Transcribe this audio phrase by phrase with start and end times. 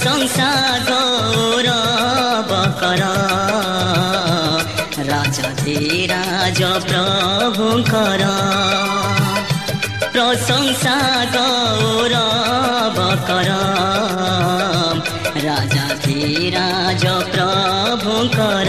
[0.00, 0.52] প্রশংসা
[0.88, 3.02] গৌরব কর
[5.10, 8.22] রাজা ধীরাজ প্রভুঙ্কর
[10.12, 10.96] প্রশংসা
[11.34, 13.50] গৌরব কর
[15.44, 18.68] রাজা ধীরাজ প্রভুঙ্কর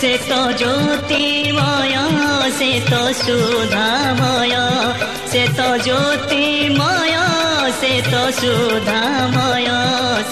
[0.00, 1.96] সে তো জ্যোতির্ময়
[2.58, 4.56] সে তো সুধাময়,
[5.32, 7.23] সে তো তো
[8.32, 9.70] সুধাময়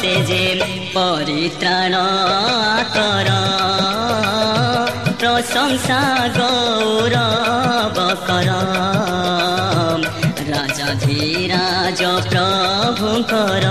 [0.00, 0.44] সে যে
[0.94, 1.94] পরিত্রাণ
[2.94, 3.28] কর
[5.20, 6.02] প্রশংসা
[6.36, 7.96] গৌরব
[8.28, 8.48] কর
[10.52, 13.64] রাজা ধীরাজ প্রভু কর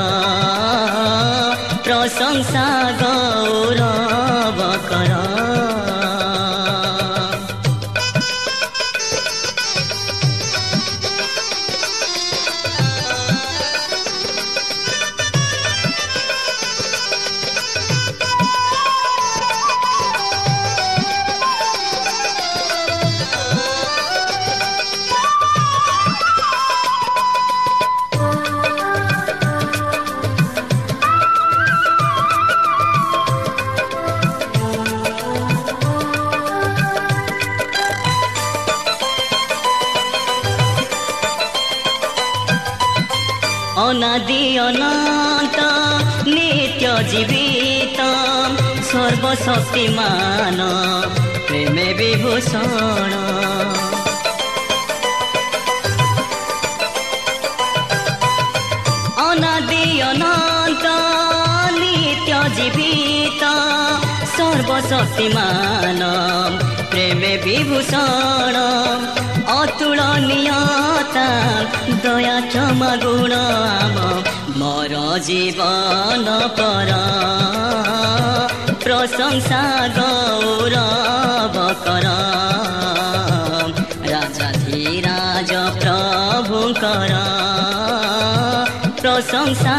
[49.81, 50.59] সর্বশক্তিমান
[51.47, 53.12] প্রেমে বিভূষণ।
[59.30, 60.86] অনাদি অনন্ত,
[61.80, 63.44] নিত্য জীবিত,
[64.38, 66.00] সর্বশক্তিমান,
[66.90, 68.56] প্রেমে বিভূষণ।
[69.47, 71.30] অতুলনীয়তা
[72.03, 73.96] দয়া ক্ষমা গুণ আম
[74.58, 76.25] মর জীবন
[76.58, 76.90] পর।
[81.85, 82.06] কর
[84.12, 87.12] রাজা ধীরাজ প্রভু কর
[89.02, 89.78] প্রশংসা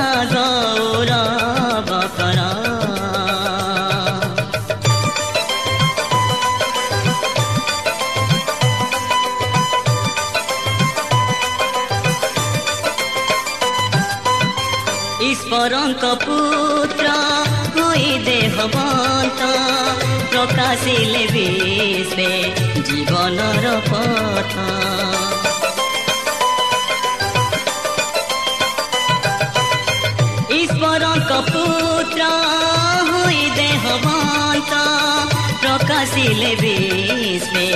[36.03, 37.69] আসিলে বিষ্ণে,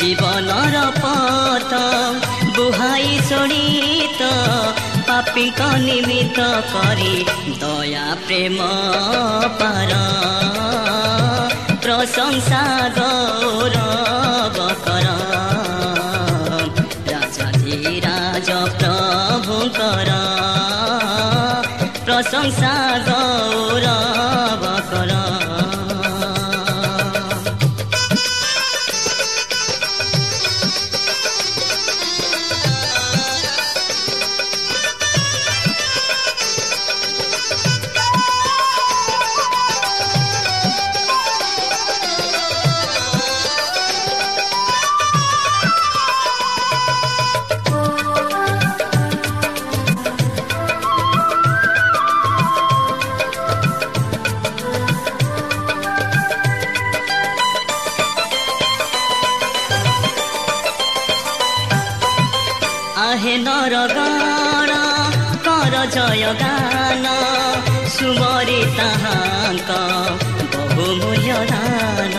[0.00, 1.72] জীবনর পথ
[2.56, 4.20] বুহাই চড়িত
[5.08, 6.38] পাপিক নিমিত
[6.74, 7.14] করি
[7.60, 8.58] দয়া, প্রেম প্ৰেম
[9.60, 9.90] পাৰ
[11.84, 12.64] প্ৰশংসা
[12.96, 15.06] গৌৰৱ কৰ
[18.06, 18.48] রাজ
[18.80, 20.08] প্রভু কর।
[22.06, 22.63] প্রশংসা
[66.42, 67.04] গান,
[67.94, 69.70] সুমরে তাহাঙ্ক,
[70.76, 72.14] বহুমূল্য দান।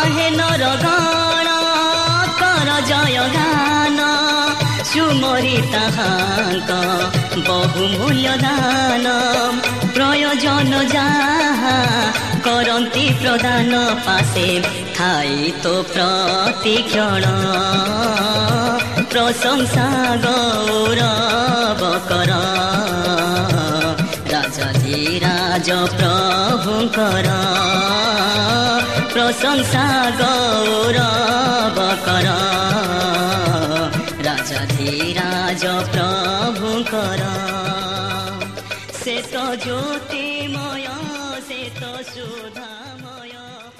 [0.00, 1.48] আহে নর গণ
[2.40, 3.98] কর জয় গান,
[4.90, 6.70] সুমরে তাহাঙ্ক,
[7.48, 9.06] বহুমূল্য দান।
[9.94, 11.08] প্রয়োজন যা
[12.46, 13.72] করন্তি প্রদান
[14.06, 14.48] পাশে
[14.96, 17.24] ଥାଇ ତୋ ପ୍ରତିକ୍ଷଣ
[19.10, 19.88] ପ୍ରଶଂସା
[20.22, 22.38] ଗୌରବ କର
[24.32, 27.28] ରାଜାଧିରାଜ ପ୍ରଭୁଙ୍କର
[29.12, 29.86] ପ୍ରଶଂସା
[30.22, 32.28] ଗୌରବ କର
[34.28, 37.35] ରାଜାଧିରାଜ ପ୍ରଭୁଙ୍କର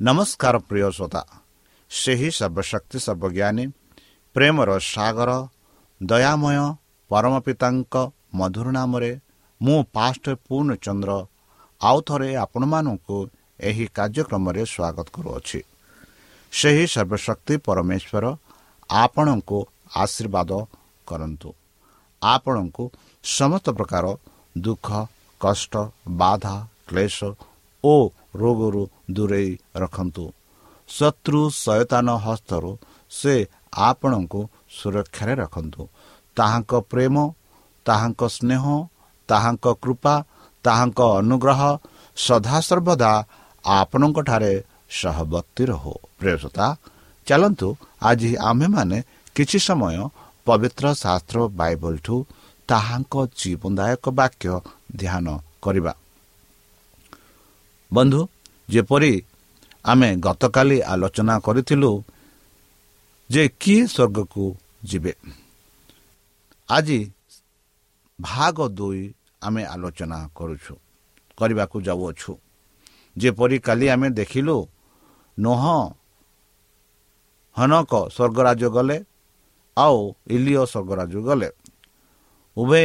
[0.00, 1.22] ନମସ୍କାର ପ୍ରିୟ ଶ୍ରୋତା
[1.90, 3.64] ସେହି ସର୍ବଶକ୍ତି ସର୍ବଜ୍ଞାନୀ
[4.36, 5.30] ପ୍ରେମର ସାଗର
[6.00, 6.60] ଦୟାମୟ
[7.10, 7.94] ପରମ ପିତାଙ୍କ
[8.40, 9.10] ମଧୁର ନାମରେ
[9.60, 11.10] ମୁଁ ପାଷ୍ଟ ପୂର୍ଣ୍ଣଚନ୍ଦ୍ର
[11.80, 13.18] ଆଉ ଥରେ ଆପଣମାନଙ୍କୁ
[13.60, 15.60] ଏହି କାର୍ଯ୍ୟକ୍ରମରେ ସ୍ୱାଗତ କରୁଅଛି
[16.52, 18.24] ସେହି ସର୍ବଶକ୍ତି ପରମେଶ୍ୱର
[18.90, 19.58] ଆପଣଙ୍କୁ
[20.02, 20.50] ଆଶୀର୍ବାଦ
[21.06, 21.50] କରନ୍ତୁ
[22.22, 22.84] ଆପଣଙ୍କୁ
[23.24, 24.04] ସମସ୍ତ ପ୍ରକାର
[24.64, 24.88] ଦୁଃଖ
[25.40, 25.74] କଷ୍ଟ
[26.20, 26.56] ବାଧା
[26.88, 27.18] କ୍ଲେଶ
[27.84, 27.94] ଓ
[28.36, 28.82] ରୋଗରୁ
[29.14, 29.50] ଦୂରେଇ
[29.82, 30.24] ରଖନ୍ତୁ।
[30.88, 32.70] ଶତ୍ରୁ ସୟତାନ ହସ୍ତରୁ
[33.10, 33.34] ସେ
[33.88, 34.40] ଆପଣଙ୍କୁ
[34.78, 35.82] ସୁରକ୍ଷାରେ ରଖନ୍ତୁ।
[36.36, 37.16] ତାହାଙ୍କ ପ୍ରେମ
[37.86, 38.64] ତାହାଙ୍କ ସ୍ନେହ
[39.28, 40.14] ତାହାଙ୍କ କୃପା
[40.64, 41.60] ତାହାଙ୍କ ଅନୁଗ୍ରହ
[42.16, 43.12] ସଦାସର୍ବଦା
[43.64, 44.52] ଆପଣଙ୍କଠାରେ
[44.90, 46.66] ସହବର୍ତ୍ତୀ ରହୁ। ପ୍ରିୟସତା
[47.26, 47.68] ଚାଲନ୍ତୁ
[48.02, 48.98] ଆଜି ଆମ୍ଭେମାନେ
[49.36, 49.96] କିଛି ସମୟ
[50.46, 52.16] ପବିତ୍ର ଶାସ୍ତ୍ର ବାଇବଲଠୁ
[52.68, 54.52] ତାହାଙ୍କ ଜୀବନଦାୟକ ବାକ୍ୟ
[54.96, 55.26] ଧ୍ୟାନ
[55.62, 55.92] କରିବା।
[57.92, 58.20] ବନ୍ଧୁ
[58.72, 59.12] ଯେପରି
[59.84, 61.92] ଆମେ ଗତକାଲି ଆଲୋଚନା କରିଥିଲୁ
[63.30, 64.44] ଯେ କିଏ ସ୍ୱର୍ଗକୁ
[64.88, 65.12] ଯିବେ।
[66.68, 66.98] ଆଜି
[68.18, 69.02] ଭାଗ ଦୁଇ
[69.42, 70.74] ଆମେ ଆଲୋଚନା କରୁଛୁ
[71.38, 72.32] କରିବାକୁ ଯାଉଅଛୁ।
[73.16, 74.56] ଯେପରି କାଲି ଆମେ ଦେଖିଲୁ
[75.38, 75.62] ନୁହ
[77.56, 78.96] ହନକ ସ୍ୱର୍ଗରାଜ ଗଲେ
[79.76, 81.48] ଆଉ ଇଲିଓ ସ୍ୱର୍ଗରାଜ ଗଲେ।
[82.56, 82.84] ଉଭୟ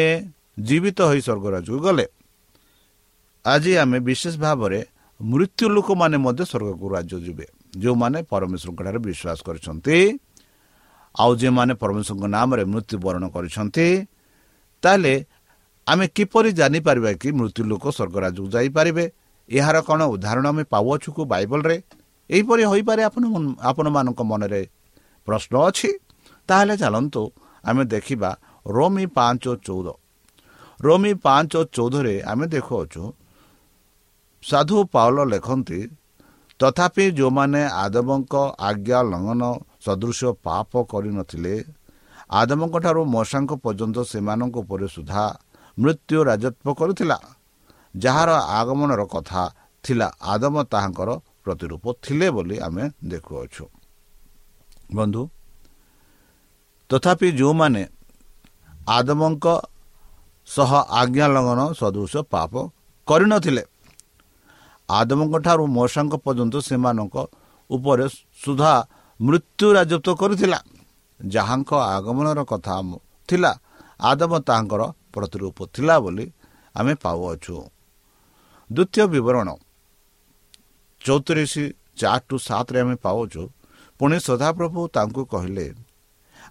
[0.68, 2.06] ଜୀବିତ ହୋଇ ସ୍ୱର୍ଗରାଜକୁ ଗଲେ।
[3.46, 4.80] ଆଜି ଆମେ ବିଶେଷ ଭାବରେ
[5.20, 7.46] ମୃତ୍ୟୁ ଲୋକମାନେ ମଧ୍ୟ ସ୍ୱର୍ଗକୁ ରାଜ୍ୟ ଯିବେ।
[7.82, 9.98] ଯେଉଁମାନେ ପରମେଶ୍ୱରଙ୍କଠାରେ ବିଶ୍ୱାସ କରିଛନ୍ତି
[11.16, 13.88] ଆଉ ଯେଉଁମାନେ ପରମେଶ୍ୱରଙ୍କ ନାମରେ ମୃତ୍ୟୁବରଣ କରିଛନ୍ତି
[14.84, 15.14] ତାହେଲେ
[15.88, 19.06] ଆମେ କିପରି ଜାଣିପାରିବା କି ମୃତ୍ୟୁ ଲୋକ ସ୍ୱର୍ଗରାଜକୁ ଯାଇପାରିବେ?
[19.50, 21.78] ଏହାର କ'ଣ ଉଦାହରଣ ଆମେ ପାଉଅଛୁ କୁ ବାଇବଲରେ?
[22.30, 23.24] ଏହିପରି ହୋଇପାରେ ଆପଣ
[23.70, 24.62] ଆପଣମାନଙ୍କ ମନରେ
[25.28, 25.90] ପ୍ରଶ୍ନ ଅଛି?
[26.50, 27.22] ତାହେଲେ ଚାଲନ୍ତୁ
[27.64, 28.30] ଆମେ ଦେଖିବା
[28.66, 29.88] ରୋମି ପାଞ୍ଚ ଚଉଦ।
[30.80, 33.02] ରୋମି ପାଞ୍ଚ ଚଉଦରେ ଆମେ ଦେଖୁଅଛୁ
[34.50, 35.80] ସାଧୁ ପାଉଲ ଲେଖନ୍ତି
[36.60, 38.34] ତଥାପି ଯେଉଁମାନେ ଆଦବଙ୍କ
[38.68, 39.42] ଆଜ୍ଞା ଲଙ୍ଘନ
[39.86, 41.56] ସଦୃଶ ପାପ କରିନଥିଲେ
[42.40, 45.24] ଆଦମଙ୍କଠାରୁ ମଶାଙ୍କ ପର୍ଯ୍ୟନ୍ତ ସେମାନଙ୍କ ଉପରେ ସୁଦ୍ଧା
[45.78, 47.18] ମୃତ୍ୟୁ ରାଜତ୍ୱ କରୁଥିଲା।
[47.96, 49.42] ଯାହାର ଆଗମନର କଥା
[49.84, 51.10] ଥିଲା ଆଦମ ତାହାଙ୍କର
[51.44, 53.66] ପ୍ରତିରୂପ ଥିଲେ ବୋଲି ଆମେ ଦେଖୁଅଛୁ।
[54.98, 55.22] ବନ୍ଧୁ
[56.90, 57.84] ତଥାପି ଯେଉଁମାନେ
[58.90, 59.46] ଆଦମଙ୍କ
[60.48, 60.72] ସହ
[61.02, 62.54] ଆଜ୍ଞା ଲଙ୍ଘନ ସଦୃଶ ପାପ
[63.08, 63.64] କରିନଥିଲେ
[64.89, 67.15] ଆଦମଙ୍କଠାରୁ ମଶାଙ୍କ ପର୍ଯ୍ୟନ୍ତ ସେମାନଙ୍କ
[67.70, 68.06] ଉପରେ
[68.44, 68.74] ସୁଧା
[69.20, 70.60] ମୃତ୍ୟୁ ରାଜତ୍ୱ କରିଥିଲା।
[71.20, 72.75] ଯାହାଙ୍କ ଆଗମନର କଥା
[73.30, 73.51] ଥିଲା।
[74.00, 74.82] ଆଦମ ତାହାଙ୍କର
[75.13, 76.25] ପ୍ରତିରୂପ ଥିଲା ବୋଲି
[76.75, 77.56] ଆମେ ପାଉଅଛୁ।
[78.70, 79.50] ଦ୍ୱିତୀୟ ବିବରଣ।
[81.01, 81.54] ଚଉତିରିଶ
[81.96, 83.44] ଚାରି ଟୁ ସାତରେ ଆମେ ପାଉଛୁ
[84.00, 85.68] ପୁଣି ସଦାପ୍ରଭୁ ତାଙ୍କୁ କହିଲେ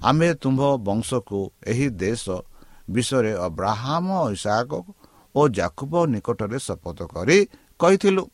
[0.02, 2.24] ଆମେ ତୁମ୍ଭ ବଂଶକୁ ଏହି ଦେଶ
[2.90, 4.70] ବିଷୟରେ ଅବ୍ରାହ୍ମ ଇସାକ
[5.34, 7.38] ଓ ଜାକୁବ ନିକଟରେ ଶପଥ କରି
[7.80, 8.24] କହିଥିଲୁ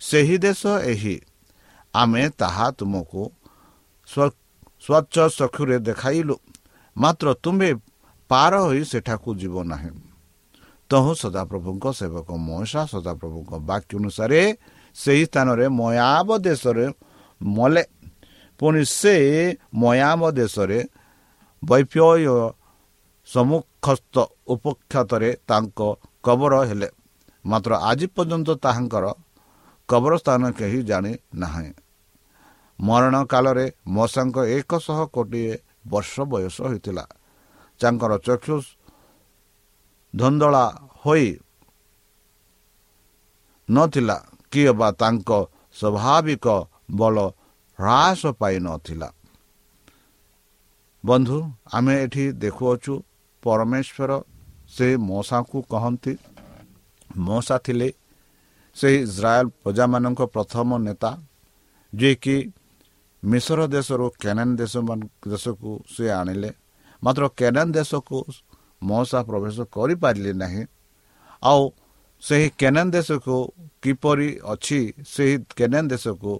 [0.00, 1.16] ସେହି ଦେଶ ଏହି
[1.94, 3.22] ଆମେ ତାହା ତୁମକୁ
[4.08, 6.36] ସ୍ୱଚ୍ଛ ଚକ୍ଷୁରେ ଦେଖାଇଲୁ।
[6.96, 7.70] ମାତ୍ର ତୁମ୍ଭେ
[8.30, 9.90] ପାର ହୋଇ ସେଠାକୁ ଯିବ ନାହିଁ।
[10.90, 14.40] ତହୁଁ ସଦାପ୍ରଭୁଙ୍କ ସେବକ ମହିଷା ସଦାପ୍ରଭୁଙ୍କ ବାକ୍ୟ ଅନୁସାରେ
[14.96, 16.86] ସେହି ସ୍ଥାନରେ ମୟାବ ଦେଶରେ
[17.40, 17.84] ମଲେ।
[18.60, 19.14] ପୁଣି ସେ
[19.82, 20.78] ମୟାମ ଦେଶରେ
[21.62, 22.00] ବୈପ୍ୟ
[23.28, 24.14] ସମ୍ମୁଖସ୍ଥ
[24.52, 25.78] ଉପଖ୍ୟାତରେ ତାଙ୍କ
[26.24, 26.88] କବର ହେଲେ।
[27.44, 29.04] ମାତ୍ର ଆଜି ପର୍ଯ୍ୟନ୍ତ ତାହାଙ୍କର
[29.88, 31.72] କବରସ୍ଥାନ କେହି ଜାଣି ନାହିଁ।
[32.78, 33.66] ମରଣ କାଳରେ
[33.96, 35.54] ମଶାଙ୍କ ଏକଶହ କୋଟିଏ
[35.90, 37.04] ବର୍ଷ ବୟସ ହୋଇଥିଲା।
[37.80, 38.56] ତାଙ୍କର ଚକ୍ଷୁ
[40.14, 40.64] ଧନ୍ଦଳା
[41.02, 41.28] ହୋଇ
[43.68, 44.16] ନଥିଲା
[44.52, 45.30] କିଏ ବା ତାଙ୍କ
[45.78, 46.46] ସ୍ୱାଭାବିକ
[46.90, 47.16] ବଳ
[47.78, 49.08] ହ୍ରାସ ପାଇନଥିଲା
[51.04, 51.38] ବନ୍ଧୁ
[51.72, 52.94] ଆମେ ଏଠି ଦେଖୁଅଛୁ
[53.42, 54.10] ପରମେଶ୍ୱର
[54.68, 56.12] ସେ ମଶାଙ୍କୁ କହନ୍ତି
[57.18, 57.88] ମଶା ଥିଲେ
[58.76, 61.10] ସେହି ଇସ୍ରାଏଲ ପ୍ରଜାମାନଙ୍କ ପ୍ରଥମ ନେତା
[61.94, 62.36] ଯିଏକି
[63.24, 64.74] ମିଶର ଦେଶରୁ କେନାନ ଦେଶ
[65.28, 66.50] ଦେଶକୁ ସେ ଆଣିଲେ।
[67.02, 68.18] ମାତ୍ର କେନାନ ଦେଶକୁ
[68.82, 70.62] ମଶା ପ୍ରବେଶ କରିପାରିଲେ ନାହିଁ।
[71.42, 71.62] ଆଉ
[72.22, 73.36] ସେହି କେନାନ ଦେଶକୁ
[73.82, 76.32] କିପରି ଅଛି ସେହି କେନାନ ଦେଶକୁ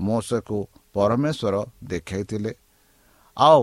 [0.00, 0.58] ମଶକୁ
[0.92, 2.52] ପରମେଶ୍ୱର ଦେଖାଇଥିଲେ।
[3.36, 3.60] ଆଉ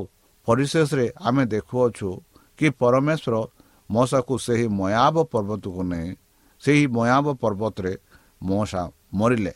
[0.48, 2.10] ପରିଶେଷରେ ଆମେ ଦେଖୁଅଛୁ
[2.58, 3.36] କି ପରମେଶ୍ୱର
[3.92, 6.10] ମଶାକୁ ସେହି ମୟାବ ପର୍ବତକୁ ନେଇ
[6.68, 7.94] ସେହି ମୟାବ ପର୍ବତରେ
[8.44, 8.84] ମଶା
[9.14, 9.54] ମରିଲେ।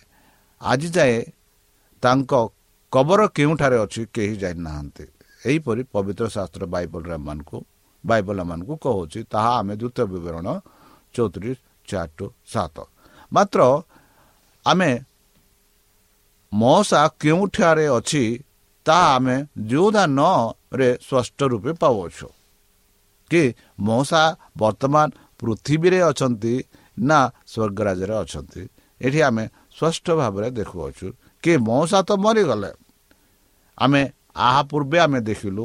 [0.62, 1.15] ଆଜି ଯାଏ
[2.03, 2.32] ତାଙ୍କ
[2.94, 5.06] କବର କେଉଁଠାରେ ଅଛି କେହି ଜାଣିନାହାନ୍ତି।
[5.46, 7.58] ଏହିପରି ପବିତ୍ର ଶାସ୍ତ୍ର ବାଇବଲ ଏମାନଙ୍କୁ
[8.03, 10.48] ବାଇବଲ ଏମାନଙ୍କୁ କହୁଛି। ତାହା ଆମେ ଦ୍ୱିତୀୟ ବିବରଣ
[11.13, 12.75] ଚଉତିରିଶ ଚାରି ଟୁ ସାତ।
[13.32, 13.60] ମାତ୍ର
[14.65, 14.91] ଆମେ
[16.53, 18.24] ମଶା କେଉଁଠାରେ ଅଛି
[18.86, 19.36] ତାହା ଆମେ
[19.72, 22.27] ଯୋଉଦା ନରେ ସ୍ପଷ୍ଟ ରୂପେ ପାଉଅଛୁ।
[23.32, 23.44] କି
[23.80, 24.24] ମଶା
[24.58, 25.08] ବର୍ତ୍ତମାନ
[25.39, 26.53] ପୃଥିବୀରେ ଅଛନ୍ତି
[26.98, 28.62] ନା ସ୍ୱର୍ଗରାଜରେ ଅଛନ୍ତି
[29.01, 29.43] ଏଠି ଆମେ
[29.77, 31.07] ସ୍ପଷ୍ଟ ଭାବରେ ଦେଖୁଅଛୁ
[31.43, 32.71] କି ମଉସା ତ ମରିଗଲେ
[33.77, 34.01] ଆମେ
[34.38, 35.63] ଆହା ପୂର୍ବେ ଆମେ ଦେଖିଲୁ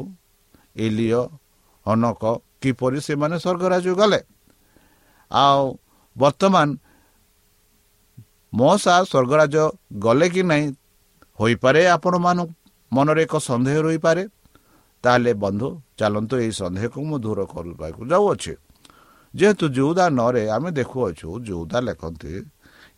[0.77, 1.21] ଏଲିଓ
[1.85, 2.23] ହନକ
[2.61, 4.19] କିପରି ସେମାନେ ସ୍ୱର୍ଗରାଜ ଗଲେ
[5.31, 5.63] ଆଉ
[6.15, 6.67] ବର୍ତ୍ତମାନ
[8.53, 9.55] ମଶା ସ୍ୱର୍ଗରାଜ
[10.03, 10.65] ଗଲେ କି ନାହିଁ
[11.39, 12.49] ହୋଇପାରେ ଆପଣମାନଙ୍କ
[12.91, 14.23] ମନରେ ଏକ ସନ୍ଦେହ ରହିପାରେ
[15.03, 15.67] ତାହେଲେ ବନ୍ଧୁ
[15.99, 18.53] ଚାଲନ୍ତୁ ଏହି ସନ୍ଦେହକୁ ମୁଁ ଦୂର କରିବାକୁ ଯାଉଅଛି
[19.33, 22.33] ଯେହେତୁ ଯଉଦା ନରେ ଆମେ ଦେଖୁଅଛୁ ଯଉଦା ଲେଖନ୍ତି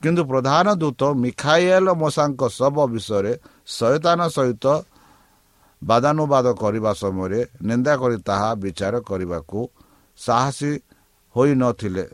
[0.01, 3.33] କିନ୍ତୁ ପ୍ରଧାନ ଦୂତ ମିଖାଇଲ ମଶାଙ୍କ ଶବ ବିଷୟରେ
[3.67, 4.65] ଶୟତାନ ସହିତ
[5.81, 9.59] ବାଦାନୁବାଦ କରିବା ସମୟରେ ନିନ୍ଦା କରି ତାହା ବିଚାର କରିବାକୁ
[10.19, 10.71] ସାହସୀ
[11.35, 12.05] ହୋଇନଥିଲେ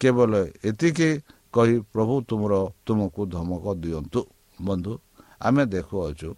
[0.00, 0.32] କେବଳ
[0.64, 1.10] ଏତିକି
[1.54, 2.52] କହି ପ୍ରଭୁ ତୁମର
[2.86, 4.20] ତୁମକୁ ଧମକ ଦିଅନ୍ତୁ।
[4.58, 4.92] ବନ୍ଧୁ
[5.40, 6.30] ଆମେ ଦେଖୁଅଛୁ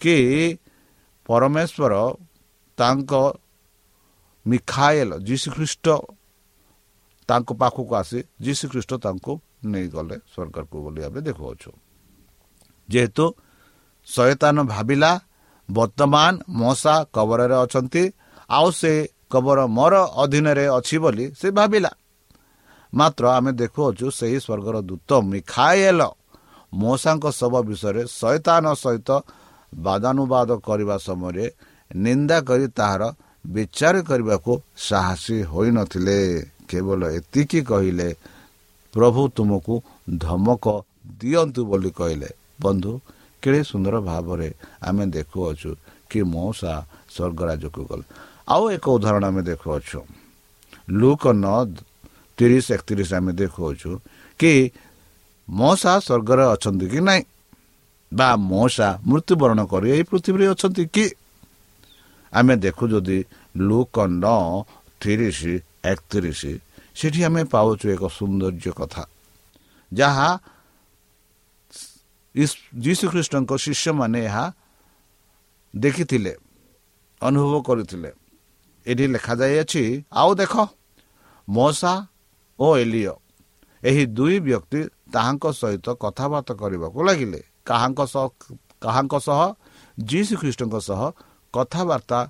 [0.00, 0.16] କି
[1.28, 1.94] ପରମେଶ୍ୱର
[2.78, 3.12] ତାଙ୍କ
[4.46, 5.86] ମିଖାଏଲ ଯୀଶୁଖ୍ରୀଷ୍ଟ
[7.30, 9.32] ତାଙ୍କ ପାଖକୁ ଆସି ଯୀଶୁଖ୍ରୀଷ୍ଟ ତାଙ୍କୁ
[9.72, 11.70] ନେଇଗଲେ ସ୍ୱର୍ଗକୁ ବୋଲି ଆମେ ଦେଖୁଅଛୁ।
[12.88, 13.24] ଯେହେତୁ
[14.08, 15.12] ଶୟତାନ ଭାବିଲା
[15.68, 18.04] ବର୍ତ୍ତମାନ ମଶା କବରରେ ଅଛନ୍ତି
[18.50, 18.92] ଆଉ ସେ
[19.32, 21.90] କବର ମୋର ଅଧୀନରେ ଅଛି ବୋଲି ସେ ଭାବିଲା।
[22.92, 26.00] ମାତ୍ର ଆମେ ଦେଖୁଅଛୁ ସେହି ସ୍ୱର୍ଗର ଦୂତ ମିଖାଏଲ
[26.72, 29.10] ମଶାଙ୍କ ଶବ ବିଷୟରେ ଶୈତାନ ସହିତ
[29.72, 31.46] ବାଦାନୁବାଦ କରିବା ସମୟରେ
[31.96, 33.02] ନିନ୍ଦା କରି ତାହାର
[33.44, 34.52] ବିଚାର କରିବାକୁ
[34.86, 36.18] ସାହସୀ ହୋଇନଥିଲେ।
[36.70, 38.08] କେବଳ ଏତିକି କହିଲେ
[38.94, 39.74] ପ୍ରଭୁ ତୁମକୁ
[40.24, 40.64] ଧମକ
[41.20, 42.30] ଦିଅନ୍ତୁ ବୋଲି କହିଲେ।
[42.62, 42.92] ବନ୍ଧୁ
[43.42, 44.48] କେଡ଼େ ସୁନ୍ଦର ଭାବରେ
[44.88, 45.70] ଆମେ ଦେଖୁଅଛୁ
[46.10, 46.74] କି ମଉସା
[47.14, 48.04] ସ୍ୱର୍ଗରାଜକୁ ଗଲେ।
[48.52, 50.00] ଆଉ ଏକ ଉଦାହରଣ ଆମେ ଦେଖୁଅଛୁ।
[50.90, 51.70] ଲୁକ ନଦ
[52.38, 53.90] ତିରିଶ ଏକତିରିଶ ଆମେ ଦେଖୁଅଛୁ
[54.40, 54.52] କି
[55.48, 57.22] ମଶା ସ୍ୱର୍ଗରେ ଅଛନ୍ତି କି ନାହିଁ
[58.12, 61.06] ବା ମଶା ମୃତ୍ୟୁବରଣ କରି ଏହି ପୃଥିବୀରେ ଅଛନ୍ତି କି?
[62.32, 63.18] ଆମେ ଦେଖୁ ଯଦି
[63.56, 64.26] ଲୁକ ନ
[65.00, 65.38] ତିରିଶ
[65.84, 66.42] ଏକତିରିଶ
[66.94, 69.02] ସେଠି ଆମେ ପାଉଛୁ ଏକ ସୌନ୍ଦର୍ଯ୍ୟ କଥା
[69.92, 70.28] ଯାହା
[72.84, 74.44] ଯୀଶୁଖ୍ରୀଷ୍ଟଙ୍କ ଶିଷ୍ୟମାନେ ଏହା
[75.74, 76.32] ଦେଖିଥିଲେ
[77.20, 78.10] ଅନୁଭବ କରିଥିଲେ
[78.86, 79.82] ଏଠି ଲେଖାଯାଇଅଛି
[80.12, 80.54] ଆଉ ଦେଖ
[81.48, 81.94] ମଶା
[82.58, 83.14] ଓ ଏଲିଓ
[83.82, 84.80] ଏହି ଦୁଇ ବ୍ୟକ୍ତି
[85.12, 88.26] ତାହାଙ୍କ ସହିତ କଥାବାର୍ତ୍ତା କରିବାକୁ ଲାଗିଲେ କାହାଙ୍କ ସହ
[88.82, 89.40] କାହାଙ୍କ ସହ
[89.98, 91.00] ଯୀଶୁ ଖ୍ରୀଷ୍ଟଙ୍କ ସହ
[91.54, 92.20] କଥାବାର୍ତ୍ତା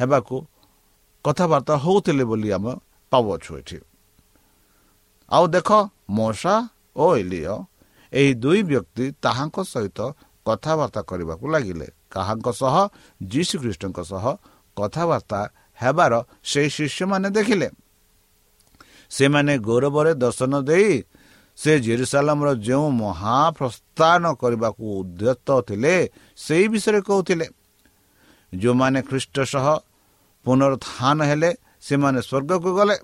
[0.00, 0.36] ହେବାକୁ
[1.24, 2.72] କଥାବାର୍ତ୍ତା ହେଉଥିଲେ ବୋଲି ଆମେ
[3.12, 3.78] ପାଉଅଛୁ ଏଠି।
[5.30, 5.68] ଆଉ ଦେଖ
[6.10, 7.56] ମଶା ଓ ଏଲିଓ
[8.12, 9.98] ଏହି ଦୁଇ ବ୍ୟକ୍ତି ତାହାଙ୍କ ସହିତ
[10.46, 12.74] କଥାବାର୍ତ୍ତା କରିବାକୁ ଲାଗିଲେ। କାହାଙ୍କ ସହ?
[13.22, 14.24] ଯୀଶୁ ଖ୍ରୀଷ୍ଟଙ୍କ ସହ
[14.76, 15.40] କଥାବାର୍ତ୍ତା
[15.82, 16.12] ହେବାର
[16.44, 17.68] ସେହି ଶିଷ୍ୟମାନେ ଦେଖିଲେ।
[19.10, 21.02] ସେମାନେ ଗୌରବରେ ଦର୍ଶନ ଦେଇ
[21.56, 25.94] ସେ ଜେରୁସାଲାମର ଯେଉଁ ମହାପ୍ରସ୍ଥାନ କରିବାକୁ ଉଦ୍ୟତ ଥିଲେ
[26.36, 27.46] ସେହି ବିଷୟରେ କହୁଥିଲେ।
[28.54, 29.66] ଯେଉଁମାନେ ଖ୍ରୀଷ୍ଟ ସହ
[30.48, 31.50] ପୁନରୁତ୍ଥାନ ହେଲେ
[31.86, 32.96] ସେମାନେ ସ୍ୱର୍ଗକୁ ଗଲେ।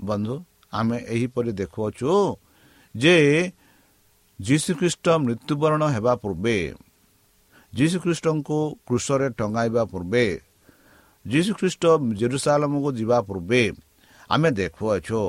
[0.00, 0.34] ବନ୍ଧୁ
[0.72, 2.10] ଆମେ ଏହିପରି ଦେଖୁଅଛୁ
[2.94, 3.16] ଯେ
[4.38, 6.56] ଯୀଶୁଖ୍ରୀଷ୍ଟ ମୃତ୍ୟୁବରଣ ହେବା ପୂର୍ବେ
[7.72, 10.24] ଯୀଶୁଖ୍ରୀଷ୍ଟଙ୍କୁ କୃଷରେ ଟଙ୍ଗାଇବା ପୂର୍ବେ
[11.26, 11.84] ଯୀଶୁଖ୍ରୀଷ୍ଟ
[12.20, 13.62] ଜେରୁସାଲମକୁ ଯିବା ପୂର୍ବେ
[14.30, 15.22] ଆମେ ଦେଖୁଅଛୁ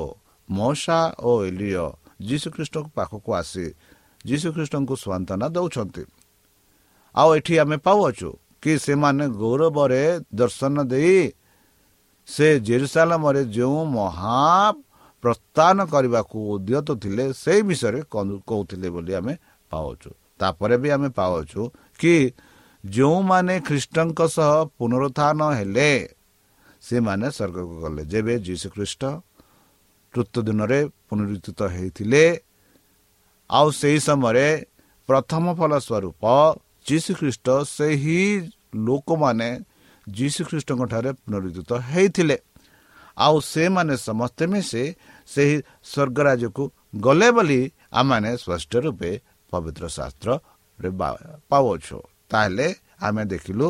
[0.48, 1.86] ମଉସା ଓ ଏଲିଓ
[2.28, 3.66] ଯୀଶୁଖ୍ରୀଷ୍ଟଙ୍କ ପାଖକୁ ଆସି
[4.28, 6.04] ଯୀଶୁଖ୍ରୀଷ୍ଟଙ୍କୁ ସ୍ୱାନ୍ତନା ଦେଉଛନ୍ତି।
[7.14, 8.30] ଆଉ ଏଠି ଆମେ ପାଉଅଛୁ
[8.62, 10.02] କି ସେମାନେ ଗୌରବରେ
[10.40, 11.18] ଦର୍ଶନ ଦେଇ
[12.28, 14.40] ସେ ଜେରୁସାଲାମରେ ଯେଉଁ ମହା
[15.24, 18.00] ପ୍ରସ୍ଥାନ କରିବାକୁ ଉଦ୍ୟତ ଥିଲେ ସେଇ ବିଷୟରେ
[18.48, 19.34] କହୁଥିଲେ ବୋଲି ଆମେ
[19.72, 20.10] ପାଉଛୁ।
[20.40, 21.60] ତାପରେ ବି ଆମେ ପାଉଛୁ
[22.00, 22.14] କି
[22.84, 25.90] ଯେଉଁମାନେ ଖ୍ରୀଷ୍ଟଙ୍କ ସହ ପୁନରୁତ୍ଥାନ ହେଲେ
[26.82, 29.02] ସେମାନେ ସ୍ୱର୍ଗକୁ ଗଲେ। ଯେବେ ଯୀଶୁ ଖ୍ରୀଷ୍ଟ
[30.14, 32.24] ତୃତୀୟ ଦିନରେ ପୁନରୁତ୍ଥିତ ହେଇଥିଲେ
[33.50, 34.48] ଆଉ ସେହି ସମୟରେ
[35.08, 36.22] ପ୍ରଥମ ଫଳ ସ୍ୱରୂପ
[36.88, 37.46] ଯୀଶୁଖ୍ରୀଷ୍ଟ
[37.76, 38.20] ସେହି
[38.86, 39.50] ଲୋକମାନେ
[40.10, 42.36] ଯୀଶୁଖ୍ରୀଷ୍ଟଙ୍କ ଠାରେ ପୁନରୁଦ୍ଧିତ ହେଇଥିଲେ
[43.16, 44.82] ଆଉ ସେମାନେ ସମସ୍ତେ ମିଶି
[45.28, 46.62] ସେହି ସ୍ୱର୍ଗରାଜକୁ
[47.00, 47.60] ଗଲେ ବୋଲି
[47.92, 49.10] ଆମମାନେ ସ୍ପଷ୍ଟ ରୂପେ
[49.52, 50.90] ପବିତ୍ର ଶାସ୍ତ୍ରରେ
[51.50, 51.98] ପାଉଛୁ
[52.30, 52.66] ତାହେଲେ
[53.00, 53.66] ଆମେ ଦେଖିଲୁ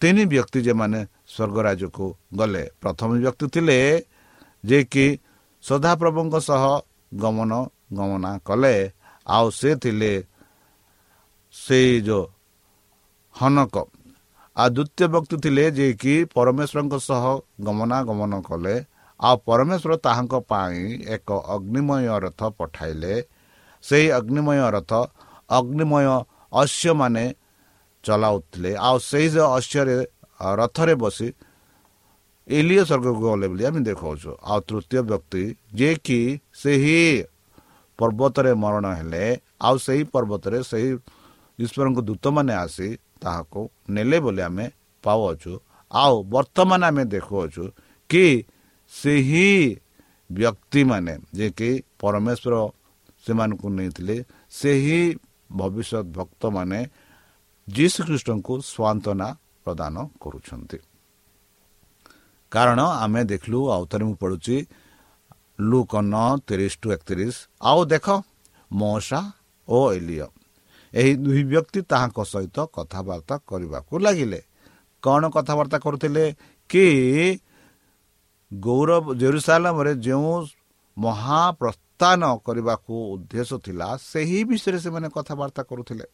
[0.00, 2.06] ତିନି ବ୍ୟକ୍ତି ଯେମାନେ ସ୍ୱର୍ଗରାଜକୁ
[2.38, 3.76] ଗଲେ ପ୍ରଥମ ବ୍ୟକ୍ତି ଥିଲେ
[4.64, 5.06] ଯେ କି
[5.64, 6.64] ସଦାପ୍ରଭୁଙ୍କ ସହ
[7.12, 7.52] ଗମନ
[7.92, 8.74] ଗମନା କଲେ
[9.26, 10.12] ଆଉ ସେ ଥିଲେ
[11.54, 12.24] ସେଇ ଯେଉଁ
[13.34, 13.74] ହନକ
[14.56, 17.24] ଆଉ ଦ୍ୱିତୀୟ ବ୍ୟକ୍ତି ଥିଲେ ଯିଏକି ପରମେଶ୍ୱରଙ୍କ ସହ
[17.64, 18.74] ଗମନାଗମନ କଲେ
[19.20, 20.80] ଆଉ ପରମେଶ୍ୱର ତାହାଙ୍କ ପାଇଁ
[21.14, 23.14] ଏକ ଅଗ୍ନିମୟ ରଥ ପଠାଇଲେ
[23.84, 24.92] ସେହି ଅଗ୍ନିମୟ ରଥ
[25.50, 26.06] ଅଗ୍ନିମୟ
[26.52, 27.24] ଅଶ୍ୟମାନେ
[28.04, 29.96] ଚଲାଉଥିଲେ ଆଉ ସେହି ଅଶ୍ୟରେ
[30.54, 31.28] ରଥରେ ବସି
[32.48, 35.42] ଏଲିଓ ସ୍ୱର୍ଗକୁ ଗଲେ ବୋଲି ଆମେ ଦେଖାଉଛୁ ଆଉ ତୃତୀୟ ବ୍ୟକ୍ତି
[35.74, 36.20] ଯିଏକି
[36.54, 37.00] ସେହି
[37.98, 39.24] ପର୍ବତରେ ମରଣ ହେଲେ
[39.60, 40.90] ଆଉ ସେହି ପର୍ବତରେ ସେହି
[41.58, 42.88] ଈଶ୍ୱରଙ୍କ ଦୂତମାନେ ଆସି
[43.22, 43.60] ତାହାକୁ
[43.94, 44.66] ନେଲେ ବୋଲି ଆମେ
[45.04, 45.52] ପାଉଅଛୁ।
[45.90, 47.64] ଆଉ ବର୍ତ୍ତମାନ ଆମେ ଦେଖୁଅଛୁ
[48.10, 48.26] କି
[48.92, 49.48] ସେହି
[50.30, 52.54] ବ୍ୟକ୍ତିମାନେ ଯିଏକି ପରମେଶ୍ୱର
[53.24, 54.16] ସେମାନଙ୍କୁ ନେଇଥିଲେ
[54.60, 55.00] ସେହି
[55.50, 56.78] ଭବିଷ୍ୟତ ଭକ୍ତମାନେ
[57.68, 59.28] ଯୀଶୁଖ୍ରୀଷ୍ଟଙ୍କୁ ସ୍ୱାନ୍ତନା
[59.64, 60.78] ପ୍ରଦାନ କରୁଛନ୍ତି।
[62.52, 64.56] କାରଣ ଆମେ ଦେଖିଲୁ ଆଉ ଥରେ ମୁଁ ପଢ଼ୁଛି
[65.70, 66.14] ଲୁକନ
[66.46, 67.36] ତିରିଶ ଟୁ ଏକତିରିଶ
[67.70, 68.06] ଆଉ ଦେଖ
[68.70, 69.20] ମଶା
[69.68, 70.28] ଓ ଏଲିଓ
[71.00, 74.40] ଏହି ଦୁଇ ବ୍ୟକ୍ତି ତାହାଙ୍କ ସହିତ କଥାବାର୍ତ୍ତା କରିବାକୁ ଲାଗିଲେ।
[75.02, 76.24] କ'ଣ କଥାବାର୍ତ୍ତା କରୁଥିଲେ?
[76.70, 76.86] କି
[78.52, 80.34] ଗୌରବ ଜେରୁସାଲାମରେ ଯେଉଁ
[80.96, 86.06] ମହାପ୍ରସ୍ଥାନ କରିବାକୁ ଉଦ୍ଦେଶ୍ୟ ଥିଲା ସେହି ବିଷୟରେ ସେମାନେ କଥାବାର୍ତ୍ତା କରୁଥିଲେ।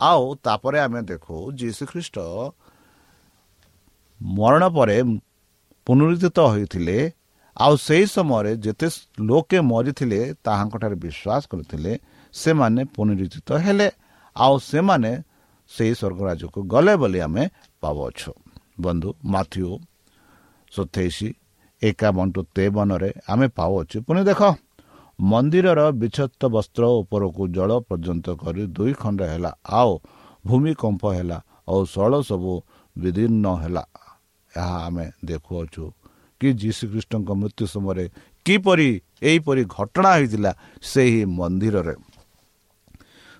[0.00, 2.16] ଆଉ ତାପରେ ଆମେ ଦେଖୁ ଯୀଶୁଖ୍ରୀଷ୍ଟ
[4.20, 4.96] ମରଣ ପରେ
[5.86, 6.98] ପୁନରୁଦ୍ଧିତ ହୋଇଥିଲେ।
[7.56, 8.88] ଆଉ ସେହି ସମୟରେ ଯେତେ
[9.20, 11.92] ଲୋକେ ମରିଥିଲେ ତାହାଙ୍କଠାରେ ବିଶ୍ୱାସ କରିଥିଲେ
[12.42, 13.88] ସେମାନେ ପୁନରୁଦ୍ଧିତ ହେଲେ
[14.36, 15.10] ଆଉ ସେମାନେ
[15.70, 17.42] ସେହି ସ୍ୱର୍ଗରାଜକୁ ଗଲେ ବୋଲି ଆମେ
[17.82, 18.30] ପାଉଅଛୁ।
[18.84, 19.68] ବନ୍ଧୁ ମାଥ୍ୟୁ
[20.72, 21.18] ସତେଇଶ
[21.82, 24.40] ଏକାବନ ଟୁ ତେବନରେ ଆମେ ପାଉଅଛୁ। ପୁଣି ଦେଖ
[25.18, 29.92] ମନ୍ଦିରର ବିଚ୍ଛତ ବସ୍ତ୍ର ଉପରକୁ ଜଳ ପର୍ଯ୍ୟନ୍ତ କରି ଦୁଇ ଖଣ୍ଡ ହେଲା ଆଉ
[30.44, 31.38] ଭୂମିକମ୍ପ ହେଲା
[31.70, 32.52] ଆଉ ଶଳ ସବୁ
[32.96, 33.84] ବିଦୀର୍ଣ୍ଣ ହେଲା
[34.52, 35.84] ଏହା ଆମେ ଦେଖୁଅଛୁ
[36.40, 38.04] କି ଯୀଶୁଖ୍ରୀଷ୍ଟଙ୍କ ମୃତ୍ୟୁ ସମୟରେ
[38.46, 38.90] କିପରି
[39.28, 40.52] ଏହିପରି ଘଟଣା ହୋଇଥିଲା
[40.90, 41.94] ସେହି ମନ୍ଦିରରେ।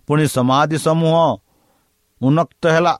[0.08, 1.16] ପୁଣି ସମାଧି ସମୂହ
[2.20, 2.94] ଉନ୍ନକ୍ତ ହେଲା।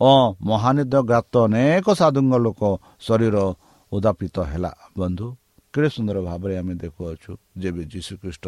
[0.00, 0.10] ଓ
[0.48, 2.60] ମହାନିଦ ଗାତ ଅନେକ ସାଧୁଙ୍କ ଲୋକ
[3.06, 3.36] ଶରୀର
[3.92, 5.26] ଉଦାପିତ ହେଲା। ବନ୍ଧୁ
[5.74, 7.30] କେଡ଼େ ସୁନ୍ଦର ଭାବରେ ଆମେ ଦେଖୁଅଛୁ
[7.62, 8.44] ଯେବେ ଯୀଶୁଖ୍ରୀଷ୍ଟ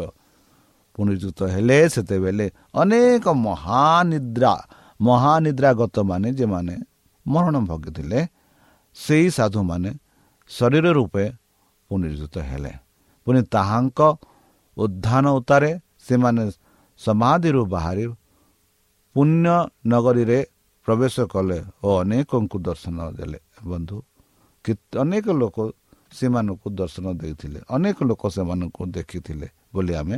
[0.95, 2.47] ପୁନରୁଦ୍ଧିତ ହେଲେ ସେତେବେଳେ
[2.81, 4.53] ଅନେକ ମହାନିଦ୍ରା
[4.99, 6.75] ମହାନିଦ୍ରାଗତ ମାନେ ଯେମାନେ
[7.25, 8.19] ମରଣ ଭୋଗିଥିଲେ
[8.97, 9.91] ସେହି ସାଧୁମାନେ
[10.49, 11.25] ଶରୀର ରୂପେ
[11.89, 12.73] ପୁନରୁଦ୍ଧିତ ହେଲେ।
[13.27, 13.99] ପୁଣି ତାହାଙ୍କ
[14.77, 15.69] ଉଦ୍ଧାନ ଉତ୍ତାରେ
[16.07, 16.41] ସେମାନେ
[16.99, 18.05] ସମାଧିରୁ ବାହାରି
[19.15, 19.45] ପୁଣ୍ୟ
[19.91, 20.39] ନଗରୀରେ
[20.87, 23.97] ପ୍ରବେଶ କଲେ ଓ ଅନେକଙ୍କୁ ଦର୍ଶନ ଦେଲେ। ବନ୍ଧୁ
[25.03, 25.57] ଅନେକ ଲୋକ
[26.11, 30.17] ସେମାନଙ୍କୁ ଦର୍ଶନ ଦେଇଥିଲେ। ଅନେକ ଲୋକ ସେମାନଙ୍କୁ ଦେଖିଥିଲେ ବୋଲି ଆମେ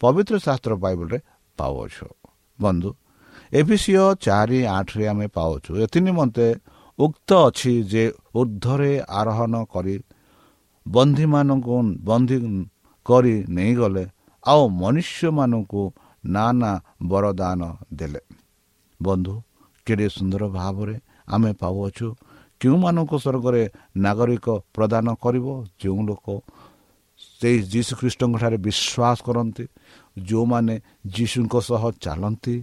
[0.00, 1.18] ପବିତ୍ର ଶାସ୍ତ୍ର ବାଇବଲରେ
[1.58, 2.06] ପାଉଅଛୁ।
[2.58, 2.90] ବନ୍ଧୁ
[3.52, 6.46] ଏଭିସିଓ ଚାରି ଆଠରେ ଆମେ ପାଉଛୁ ଏଥି ନିମନ୍ତେ
[6.98, 8.04] ଉକ୍ତ ଅଛି ଯେ
[8.38, 9.96] ଉର୍ଦ୍ଧ୍ୱରେ ଆରୋହଣ କରି
[10.86, 11.74] ବନ୍ଧୀମାନଙ୍କୁ
[12.08, 12.36] ବନ୍ଦୀ
[13.06, 14.04] କରି ନେଇଗଲେ
[14.46, 15.82] ଆଉ ମନୁଷ୍ୟମାନଙ୍କୁ
[16.24, 16.70] ନା ନା
[17.02, 17.60] ବରଦାନ
[17.92, 18.20] ଦେଲେ
[19.00, 19.34] ବନ୍ଧୁ
[19.86, 20.96] କେଡ଼େ ସୁନ୍ଦର ଭାବରେ
[21.28, 22.06] ଆମେ ପାଉଅଛୁ
[22.60, 23.62] କେଉଁମାନଙ୍କୁ ସ୍ୱର୍ଗରେ
[23.96, 25.46] ନାଗରିକ ପ୍ରଦାନ କରିବ
[25.80, 26.26] ଯେଉଁ ଲୋକ
[27.40, 29.64] ସେଇ ଯୀଶୁଖ୍ରୀଷ୍ଟଙ୍କଠାରେ ବିଶ୍ୱାସ କରନ୍ତି
[30.22, 30.74] ଯେଉଁମାନେ
[31.14, 32.56] ଯୀଶୁଙ୍କ ସହ ଚାଲନ୍ତି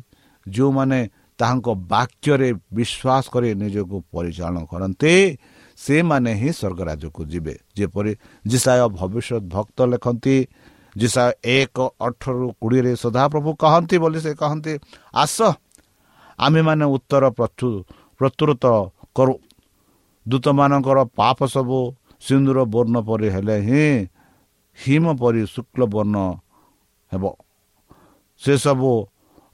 [0.45, 1.00] ଯେଉଁମାନେ
[1.39, 5.13] ତାହାଙ୍କ ବାକ୍ୟରେ ବିଶ୍ୱାସ କରି ନିଜକୁ ପରିଚାଳନା କରନ୍ତି
[5.78, 8.12] ସେମାନେ ହିଁ ସ୍ୱର୍ଗରାଜକୁ ଯିବେ ଯେପରି
[8.45, 10.36] ଜିସାୟ ଭବିଷ୍ୟତ ଭକ୍ତ ଲେଖନ୍ତି
[10.95, 11.23] ଜିସା
[11.56, 14.73] ଏକ ଅଠରରୁ କୋଡ଼ିଏରେ ସଦାପ୍ରଭୁ କହନ୍ତି ବୋଲି ସେ କହନ୍ତି
[15.13, 15.38] ଆସ
[16.39, 17.23] ଆମେମାନେ ଉତ୍ତର
[18.19, 18.65] ପ୍ରଚୁରତ
[19.17, 19.36] କରୁ।
[20.25, 21.80] ଦୂତମାନଙ୍କର ପାପ ସବୁ
[22.21, 23.86] ସିନ୍ଦୁର ବର୍ଣ୍ଣ ପରି ହେଲେ ହିଁ
[24.77, 26.15] ହିମ ପରି ଶୁକ୍ଳ ବର୍ଣ୍ଣ
[27.12, 27.23] ହେବ।
[28.41, 28.91] ସେସବୁ